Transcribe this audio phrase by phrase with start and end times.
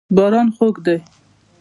[0.15, 0.97] باران خوږ دی.